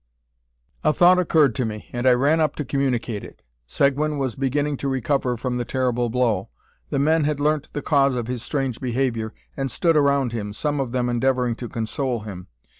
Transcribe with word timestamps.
A 0.83 0.93
thought 0.93 1.19
occurred 1.19 1.53
to 1.53 1.63
me, 1.63 1.85
and 1.93 2.07
I 2.07 2.13
ran 2.13 2.41
up 2.41 2.55
to 2.55 2.65
communicate 2.65 3.23
it. 3.23 3.43
Seguin 3.67 4.17
was 4.17 4.33
beginning 4.33 4.77
to 4.77 4.87
recover 4.87 5.37
from 5.37 5.57
the 5.59 5.63
terrible 5.63 6.09
blow. 6.09 6.49
The 6.89 6.97
men 6.97 7.25
had 7.25 7.39
learnt 7.39 7.71
the 7.73 7.83
cause 7.83 8.15
of 8.15 8.25
his 8.25 8.41
strange 8.41 8.79
behaviour, 8.81 9.31
and 9.55 9.69
stood 9.69 9.95
around 9.95 10.31
him, 10.31 10.53
some 10.53 10.79
of 10.79 10.91
them 10.91 11.07
endeavouring 11.07 11.53
to 11.57 11.69
console 11.69 12.21
him. 12.21 12.47